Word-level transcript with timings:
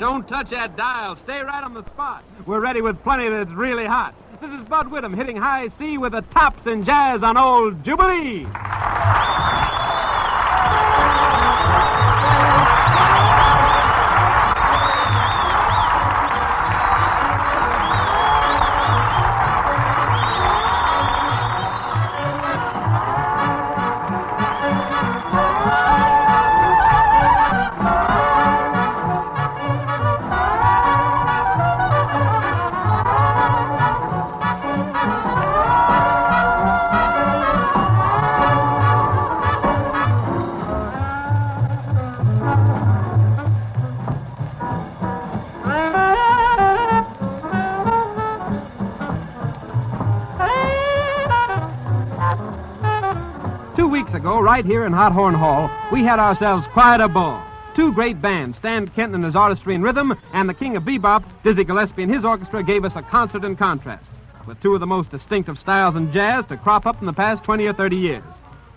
Don't 0.00 0.26
touch 0.26 0.48
that 0.48 0.78
dial. 0.78 1.14
Stay 1.14 1.40
right 1.40 1.62
on 1.62 1.74
the 1.74 1.84
spot. 1.84 2.24
We're 2.46 2.60
ready 2.60 2.80
with 2.80 3.02
plenty 3.02 3.28
that's 3.28 3.50
really 3.50 3.84
hot. 3.84 4.14
This 4.40 4.50
is 4.50 4.62
Bud 4.62 4.90
Whitman 4.90 5.12
hitting 5.12 5.36
high 5.36 5.68
C 5.78 5.98
with 5.98 6.12
the 6.12 6.22
tops 6.22 6.66
in 6.66 6.84
jazz 6.86 7.22
on 7.22 7.36
old 7.36 7.84
Jubilee. 7.84 8.46
Weeks 54.10 54.22
ago, 54.22 54.40
right 54.40 54.64
here 54.64 54.86
in 54.86 54.92
Hot 54.92 55.12
Horn 55.12 55.34
Hall, 55.34 55.70
we 55.92 56.02
had 56.02 56.18
ourselves 56.18 56.66
quite 56.72 57.00
a 57.00 57.06
ball. 57.06 57.40
Two 57.76 57.92
great 57.92 58.20
bands, 58.20 58.56
Stan 58.56 58.88
Kenton 58.88 59.14
and 59.14 59.24
his 59.24 59.36
artistry 59.36 59.76
and 59.76 59.84
rhythm, 59.84 60.18
and 60.32 60.48
the 60.48 60.54
king 60.54 60.74
of 60.74 60.82
bebop, 60.82 61.22
Dizzy 61.44 61.62
Gillespie 61.62 62.02
and 62.02 62.12
his 62.12 62.24
orchestra, 62.24 62.64
gave 62.64 62.84
us 62.84 62.96
a 62.96 63.02
concert 63.02 63.44
in 63.44 63.54
contrast, 63.54 64.10
with 64.48 64.60
two 64.60 64.74
of 64.74 64.80
the 64.80 64.86
most 64.86 65.12
distinctive 65.12 65.60
styles 65.60 65.94
in 65.94 66.10
jazz 66.10 66.44
to 66.46 66.56
crop 66.56 66.86
up 66.86 66.98
in 66.98 67.06
the 67.06 67.12
past 67.12 67.44
20 67.44 67.68
or 67.68 67.72
30 67.72 67.94
years. 67.94 68.24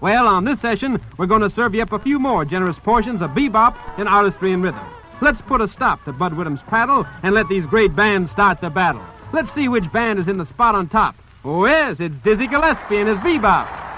Well, 0.02 0.28
on 0.28 0.46
this 0.46 0.62
session, 0.62 1.02
we're 1.18 1.26
going 1.26 1.42
to 1.42 1.50
serve 1.50 1.74
you 1.74 1.82
up 1.82 1.94
a 1.94 1.98
few 1.98 2.20
more 2.20 2.46
generous 2.46 2.78
portions 2.78 3.24
of 3.24 3.32
bebop 3.32 3.76
and 3.98 4.08
artistry 4.08 4.54
and 4.54 4.64
rhythm. 4.64 4.86
Let's 5.20 5.42
put 5.42 5.62
a 5.62 5.68
stop 5.68 6.06
to 6.06 6.14
Bud 6.14 6.34
Whitman's 6.34 6.62
paddle 6.68 7.08
and 7.24 7.34
let 7.34 7.50
these 7.50 7.66
great 7.66 7.96
bands 7.96 8.32
start 8.32 8.62
the 8.62 8.70
battle. 8.70 9.04
Let's 9.34 9.52
see 9.52 9.68
which 9.68 9.92
band 9.92 10.20
is 10.20 10.28
in 10.28 10.38
the 10.38 10.46
spot 10.46 10.76
on 10.76 10.90
top. 10.90 11.16
Oh, 11.44 11.66
yes, 11.66 12.00
it's 12.00 12.18
Dizzy 12.20 12.46
Gillespie 12.46 12.98
and 12.98 13.10
his 13.10 13.18
bebop. 13.18 13.93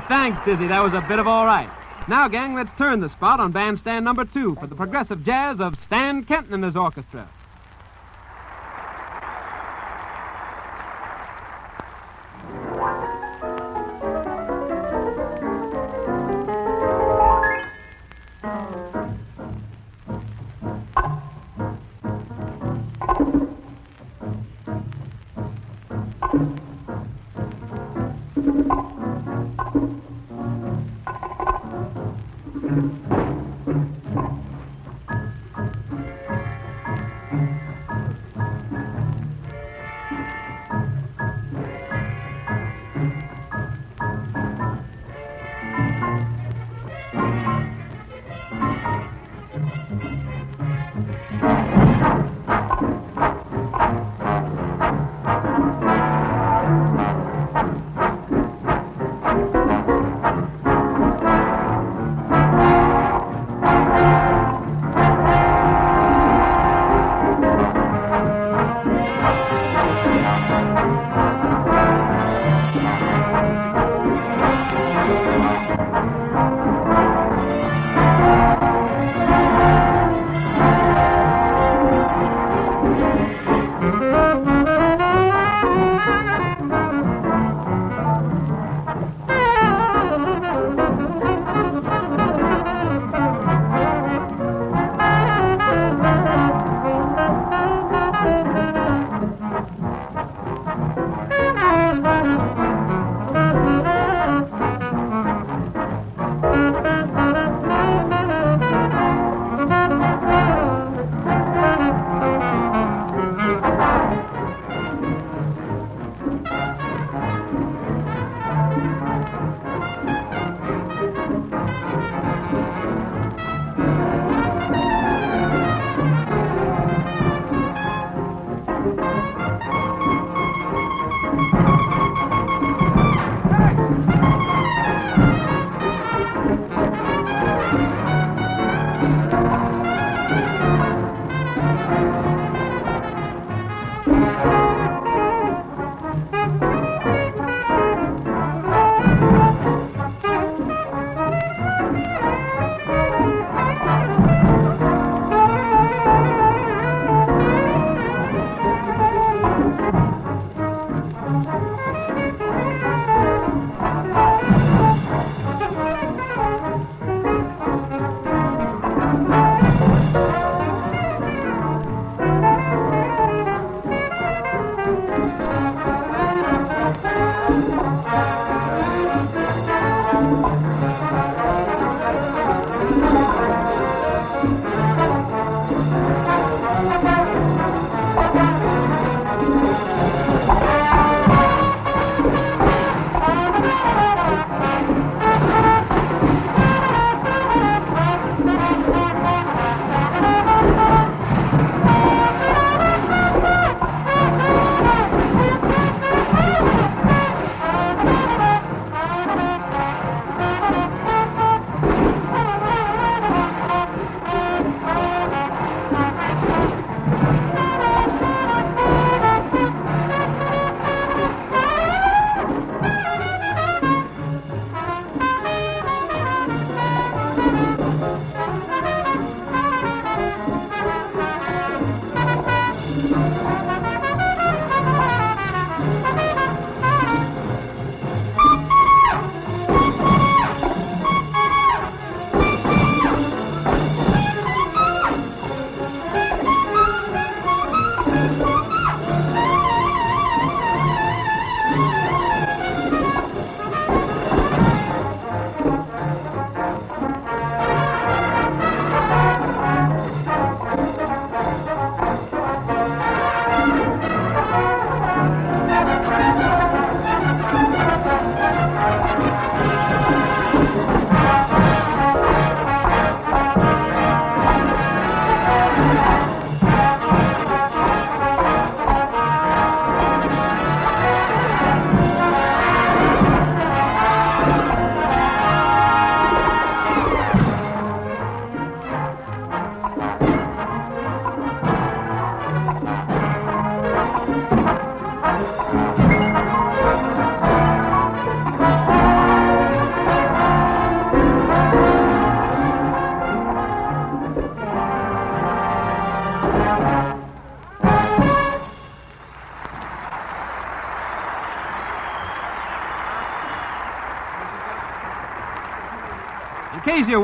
Thanks, 0.00 0.40
Dizzy. 0.44 0.68
That 0.68 0.80
was 0.80 0.94
a 0.94 1.04
bit 1.06 1.18
of 1.18 1.26
all 1.26 1.44
right. 1.44 1.70
Now, 2.08 2.26
gang, 2.26 2.54
let's 2.54 2.72
turn 2.78 3.00
the 3.00 3.10
spot 3.10 3.40
on 3.40 3.52
bandstand 3.52 4.04
number 4.04 4.24
two 4.24 4.54
for 4.56 4.66
the 4.66 4.74
progressive 4.74 5.24
jazz 5.24 5.60
of 5.60 5.78
Stan 5.78 6.24
Kenton 6.24 6.54
and 6.54 6.64
his 6.64 6.76
orchestra. 6.76 7.28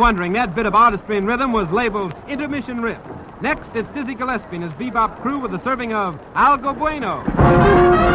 Wondering, 0.08 0.32
that 0.32 0.54
bit 0.54 0.64
of 0.64 0.74
artistry 0.74 1.18
and 1.18 1.26
rhythm 1.26 1.52
was 1.52 1.70
labeled 1.70 2.14
Intermission 2.28 2.80
Riff. 2.80 2.98
Next, 3.42 3.68
it's 3.74 3.90
Dizzy 3.90 4.14
Gillespie 4.14 4.56
and 4.56 4.62
his 4.62 4.72
bebop 4.72 5.20
crew 5.20 5.38
with 5.38 5.52
a 5.52 5.62
serving 5.62 5.92
of 5.92 6.14
Algo 6.32 6.72
Bueno. 6.78 8.07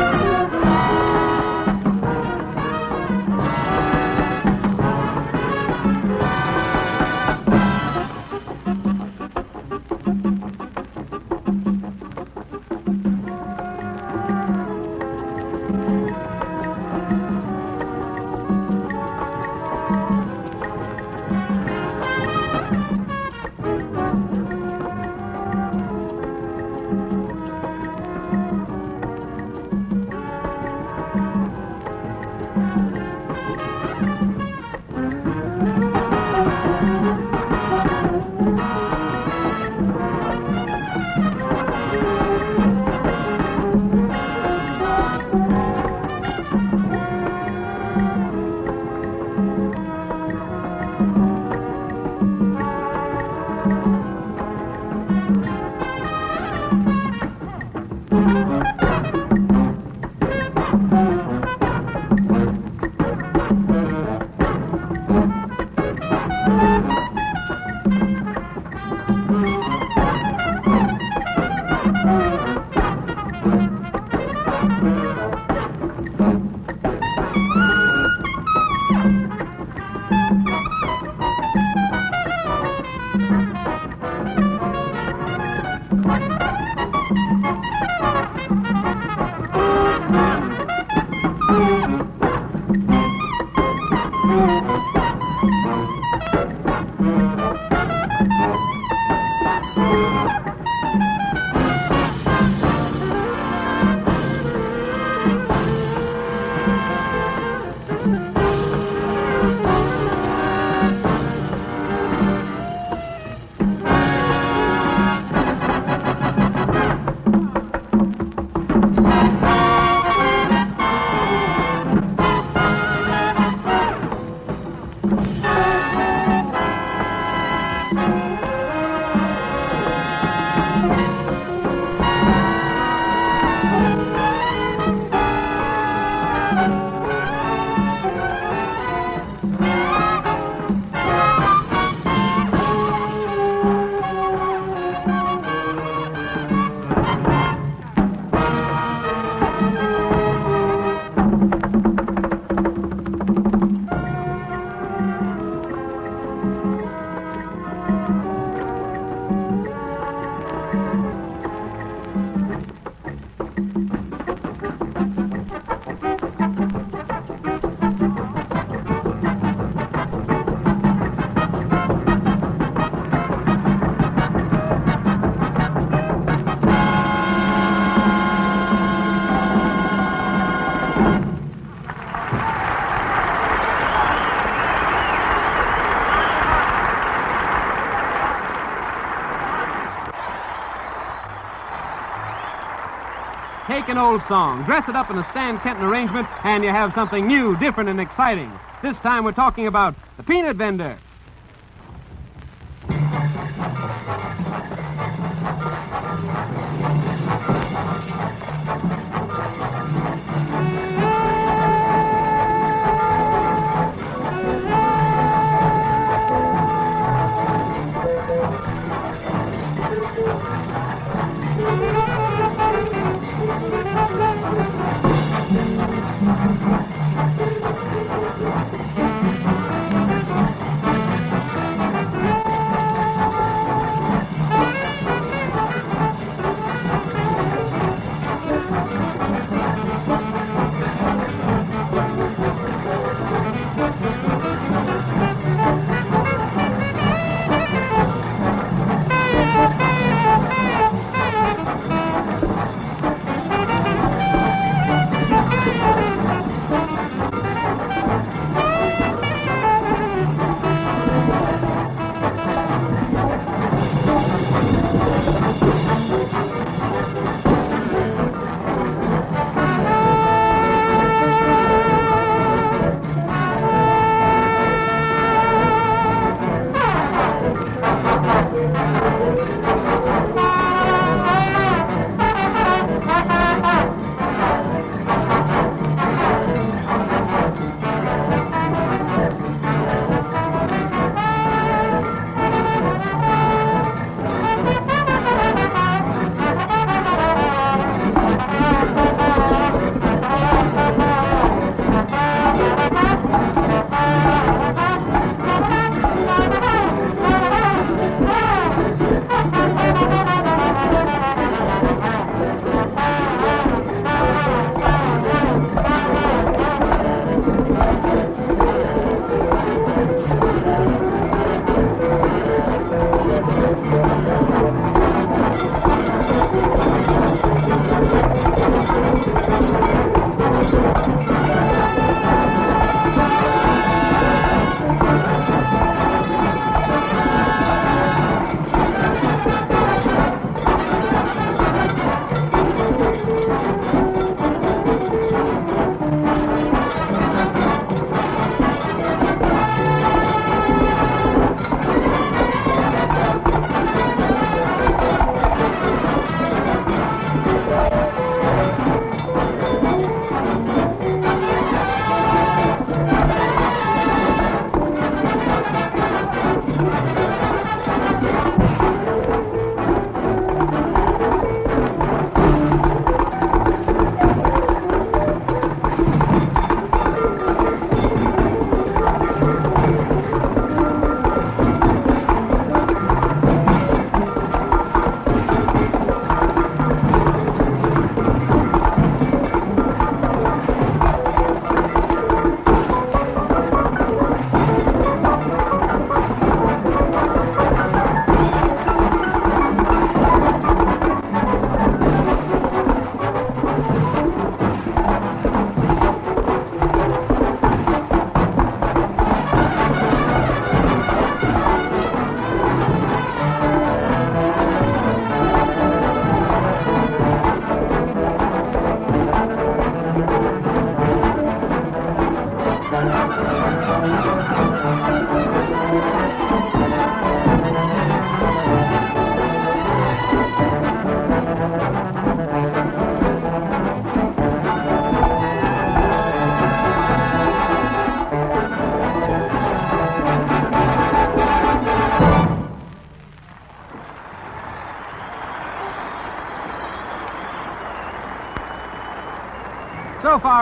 An 193.94 194.00
old 194.00 194.24
song, 194.24 194.64
dress 194.64 194.90
it 194.90 194.96
up 194.96 195.12
in 195.12 195.20
a 195.20 195.24
Stan 195.30 195.60
Kenton 195.60 195.86
arrangement, 195.86 196.28
and 196.44 196.64
you 196.64 196.72
have 196.72 196.96
something 196.96 197.28
new, 197.28 197.56
different, 197.58 197.92
and 197.92 198.02
exciting. 198.02 198.52
This 198.82 198.98
time 198.98 199.24
we're 199.24 199.34
talking 199.34 199.68
about 199.68 199.94
the 200.18 200.24
peanut 200.24 200.56
vendor. 200.56 200.98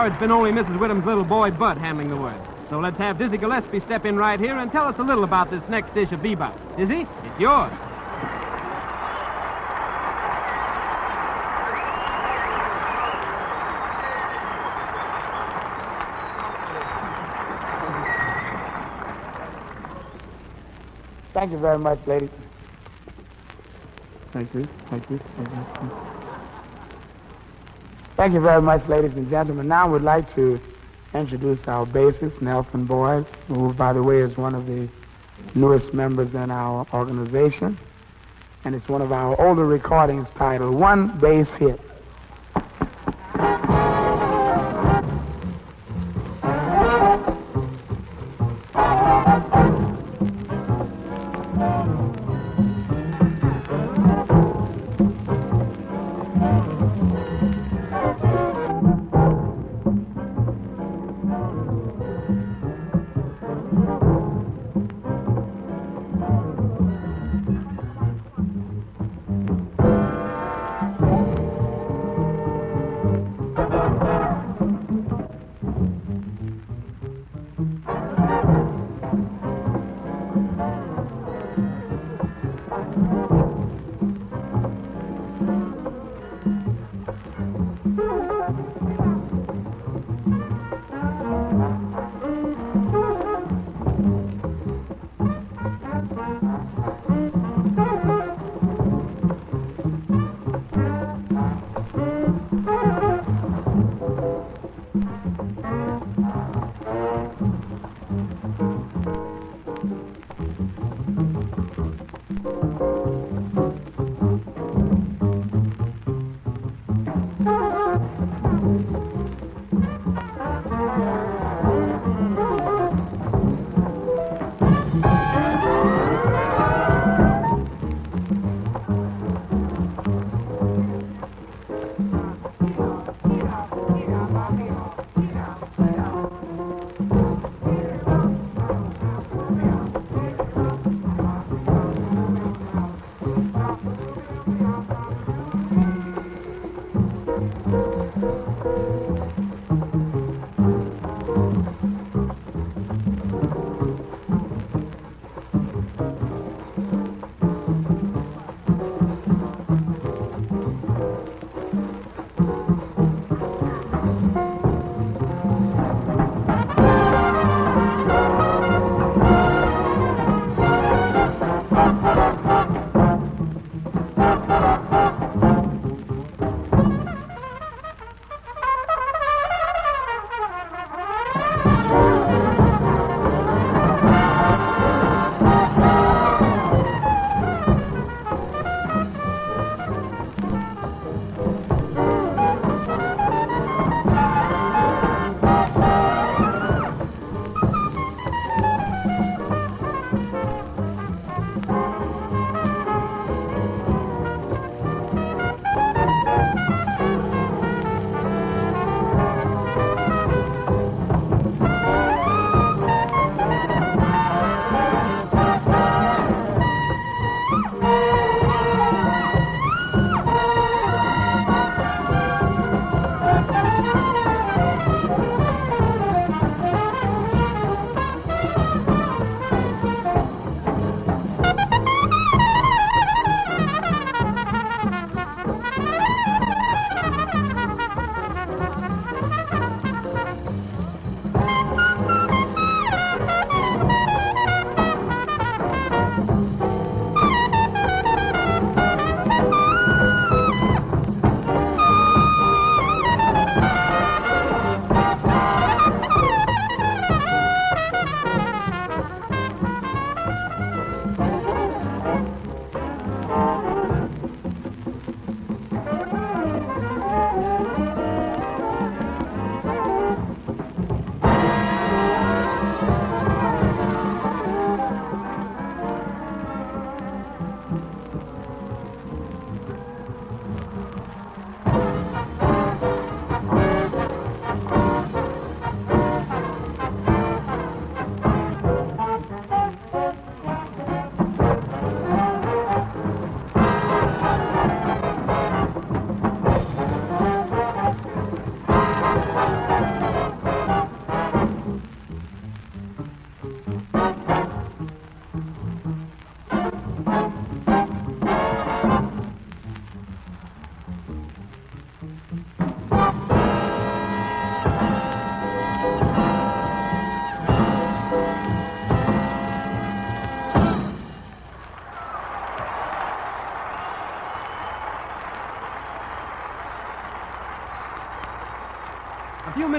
So 0.02 0.06
far, 0.06 0.12
it's 0.14 0.20
been 0.20 0.32
only 0.32 0.50
Mrs. 0.50 0.80
Whitman's 0.80 1.06
little 1.06 1.24
boy, 1.24 1.52
Bud, 1.52 1.78
handling 1.78 2.08
the 2.08 2.16
words. 2.16 2.44
So 2.68 2.80
let's 2.80 2.98
have 2.98 3.18
Dizzy 3.18 3.38
Gillespie 3.38 3.78
step 3.78 4.04
in 4.04 4.16
right 4.16 4.40
here 4.40 4.58
and 4.58 4.72
tell 4.72 4.88
us 4.88 4.98
a 4.98 5.02
little 5.02 5.22
about 5.22 5.48
this 5.48 5.62
next 5.68 5.94
dish 5.94 6.10
of 6.10 6.18
bebop. 6.18 6.58
Dizzy, 6.76 7.06
it's 7.22 7.38
yours. 7.38 7.72
Thank 21.32 21.52
you 21.52 21.58
very 21.58 21.78
much, 21.78 22.00
ladies. 22.08 22.30
Thank 24.32 24.52
you. 24.52 24.66
Thank 24.90 25.08
you. 25.10 25.20
Thank 25.36 25.48
you. 25.48 26.11
Thank 28.22 28.34
you 28.34 28.40
very 28.40 28.62
much, 28.62 28.86
ladies 28.86 29.14
and 29.16 29.28
gentlemen. 29.28 29.66
Now 29.66 29.92
we'd 29.92 30.02
like 30.02 30.32
to 30.36 30.60
introduce 31.12 31.58
our 31.66 31.84
bassist, 31.84 32.40
Nelson 32.40 32.86
Boyd, 32.86 33.26
who, 33.48 33.74
by 33.74 33.92
the 33.92 34.00
way, 34.00 34.20
is 34.20 34.36
one 34.36 34.54
of 34.54 34.64
the 34.64 34.88
newest 35.56 35.92
members 35.92 36.32
in 36.32 36.48
our 36.52 36.86
organization. 36.94 37.76
And 38.64 38.76
it's 38.76 38.86
one 38.86 39.02
of 39.02 39.10
our 39.10 39.44
older 39.44 39.66
recordings 39.66 40.28
titled 40.36 40.72
One 40.72 41.18
Bass 41.18 41.48
Hit. 41.58 41.80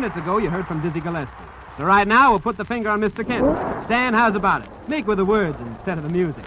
Minutes 0.04 0.20
ago, 0.20 0.38
you 0.38 0.50
heard 0.50 0.68
from 0.68 0.82
Dizzy 0.82 1.00
Gillespie. 1.00 1.32
So 1.78 1.86
right 1.86 2.06
now, 2.06 2.32
we'll 2.32 2.42
put 2.42 2.58
the 2.58 2.66
finger 2.66 2.90
on 2.90 3.00
Mr. 3.00 3.26
Kent. 3.26 3.46
Stan, 3.86 4.14
how's 4.14 4.36
about 4.36 4.62
it? 4.62 4.68
Make 4.90 5.08
with 5.08 5.18
the 5.18 5.24
words 5.24 5.58
instead 5.62 5.98
of 5.98 6.04
the 6.04 6.10
music. 6.10 6.44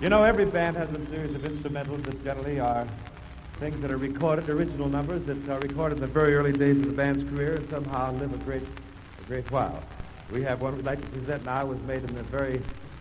You 0.00 0.08
know, 0.08 0.24
every 0.24 0.46
band 0.46 0.78
has 0.78 0.88
a 0.88 1.06
series 1.10 1.34
of 1.34 1.42
instrumentals 1.42 2.02
that 2.06 2.24
generally 2.24 2.60
are 2.60 2.88
things 3.60 3.78
that 3.82 3.90
are 3.90 3.98
recorded, 3.98 4.48
original 4.48 4.88
numbers 4.88 5.22
that 5.26 5.46
are 5.50 5.60
recorded 5.60 5.96
in 5.96 6.00
the 6.00 6.06
very 6.06 6.34
early 6.34 6.52
days 6.52 6.78
of 6.78 6.86
the 6.86 6.92
band's 6.92 7.28
career 7.28 7.56
and 7.56 7.68
somehow 7.68 8.10
live 8.12 8.32
a 8.32 8.38
great, 8.38 8.62
a 8.62 9.24
great 9.26 9.50
while. 9.50 9.82
We 10.30 10.42
have 10.42 10.60
one 10.60 10.76
we'd 10.76 10.84
like 10.84 11.00
to 11.00 11.06
present 11.08 11.44
now. 11.46 11.62
It 11.62 11.68
was 11.68 11.80
made 11.86 12.04
in 12.04 12.14
the 12.14 12.22
very, 12.24 12.60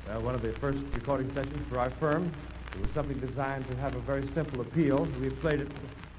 uh, 0.10 0.22
one 0.22 0.34
of 0.34 0.42
the 0.42 0.54
first 0.54 0.80
recording 0.94 1.34
sessions 1.34 1.60
for 1.70 1.78
our 1.78 1.90
firm. 1.90 2.32
It 2.74 2.82
was 2.82 2.90
something 2.94 3.18
designed 3.20 3.68
to 3.68 3.76
have 3.78 3.96
a 3.96 4.00
very 4.00 4.26
simple 4.34 4.62
appeal. 4.62 5.08
We've 5.20 5.38
played 5.42 5.60
it 5.60 5.68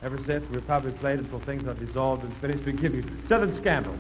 ever 0.03 0.19
since. 0.27 0.49
We've 0.51 0.67
probably 0.67 0.93
played 0.93 1.21
it 1.21 1.25
until 1.25 1.41
things 1.41 1.67
are 1.67 1.75
dissolved 1.75 2.25
and 2.25 2.37
finished. 2.37 2.65
We 2.65 2.73
give 2.73 2.95
you 2.95 3.05
Southern 3.27 3.55
Scandal. 3.55 3.95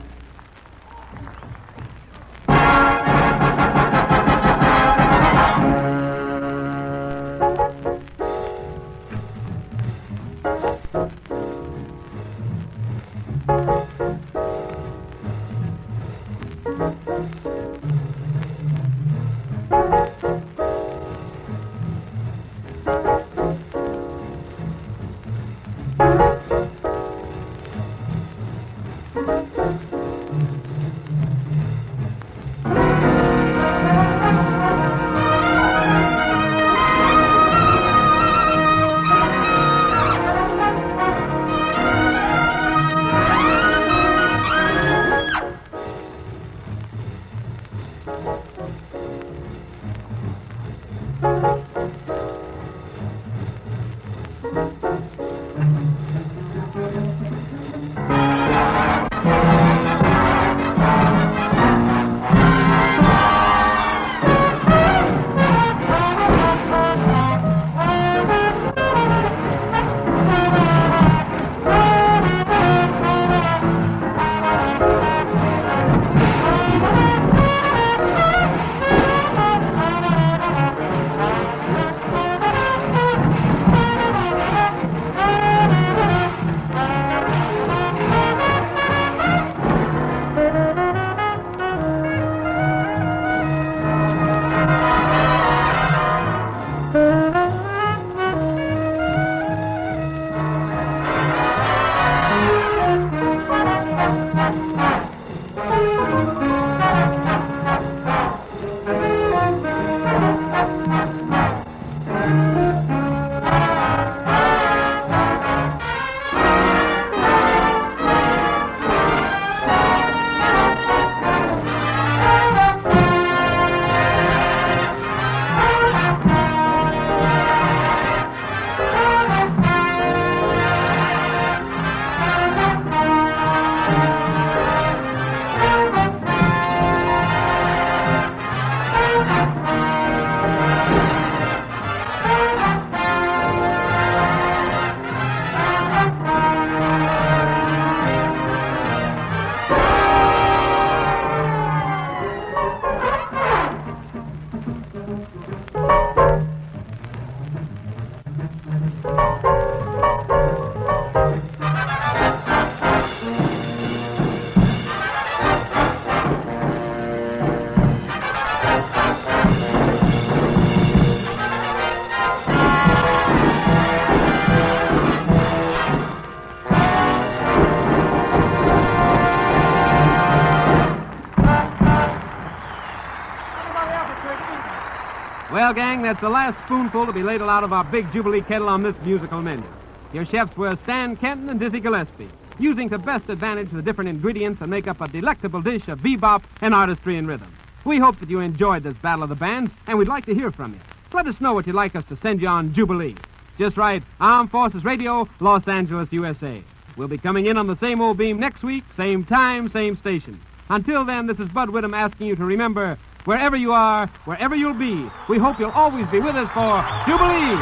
That's 186.09 186.23
the 186.23 186.31
last 186.31 186.57
spoonful 186.64 187.05
to 187.05 187.12
be 187.12 187.23
ladled 187.23 187.51
out 187.51 187.64
of 187.64 187.73
our 187.75 187.85
big 187.85 188.11
Jubilee 188.14 188.40
kettle 188.40 188.71
on 188.71 188.83
this 188.83 188.97
musical 189.05 189.42
menu. 189.42 189.66
Your 190.14 190.25
chefs 190.25 190.57
were 190.57 190.75
Stan 190.85 191.16
Kenton 191.16 191.51
and 191.51 191.61
Dizzy 191.61 191.81
Gillespie, 191.81 192.31
using 192.59 192.88
to 192.88 192.97
best 192.97 193.29
advantage 193.29 193.71
the 193.71 193.83
different 193.83 194.09
ingredients 194.09 194.59
that 194.61 194.68
make 194.68 194.88
up 194.88 195.03
a 195.03 195.09
delectable 195.09 195.61
dish 195.61 195.87
of 195.87 195.99
bebop 195.99 196.44
and 196.62 196.75
artistry 196.75 197.18
and 197.18 197.29
rhythm. 197.29 197.55
We 197.85 197.99
hope 197.99 198.18
that 198.21 198.31
you 198.31 198.40
enjoyed 198.40 198.85
this 198.85 198.97
Battle 199.03 199.25
of 199.25 199.29
the 199.29 199.35
Bands, 199.35 199.71
and 199.87 199.99
we'd 199.99 200.09
like 200.09 200.25
to 200.25 200.35
hear 200.35 200.51
from 200.51 200.73
you. 200.73 200.81
Let 201.12 201.27
us 201.27 201.42
know 201.42 201.53
what 201.53 201.66
you'd 201.66 201.77
like 201.77 201.94
us 201.94 202.07
to 202.09 202.16
send 202.16 202.40
you 202.40 202.49
on 202.49 202.73
Jubilee. 202.73 203.14
Just 203.59 203.77
write 203.77 204.03
Armed 204.18 204.51
Forces 204.51 204.87
Radio, 204.87 205.29
Los 205.40 205.68
Angeles, 205.68 206.11
USA. 206.11 206.64
We'll 206.97 207.09
be 207.09 207.18
coming 207.18 207.44
in 207.44 207.59
on 207.59 207.66
the 207.66 207.77
same 207.81 208.01
old 208.01 208.16
beam 208.16 208.40
next 208.40 208.62
week, 208.62 208.85
same 208.97 209.27
time, 209.27 209.68
same 209.68 209.94
station. 209.99 210.40
Until 210.71 211.05
then, 211.05 211.27
this 211.27 211.38
is 211.38 211.51
Bud 211.51 211.68
Whitman 211.68 211.92
asking 211.92 212.29
you 212.29 212.37
to 212.37 212.44
remember 212.47 212.99
wherever 213.29 213.59
you 213.59 213.73
are, 213.73 214.07
wherever 214.25 214.57
you'll 214.57 214.73
be, 214.73 215.07
we 215.29 215.37
hope 215.37 215.61
you'll 215.61 215.71
always 215.73 216.07
be 216.07 216.19
with 216.19 216.35
us 216.35 216.49
for 216.57 216.81
Jubilee. 217.05 217.61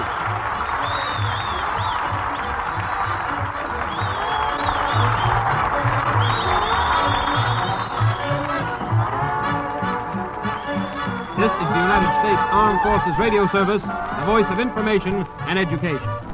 This 11.35 11.51
is 11.51 11.67
the 11.67 11.83
United 11.83 12.13
States 12.23 12.43
Armed 12.55 12.81
Forces 12.87 13.19
Radio 13.19 13.49
Service, 13.49 13.83
the 13.83 14.25
voice 14.25 14.47
of 14.49 14.61
information 14.61 15.27
and 15.51 15.59
education. 15.59 16.26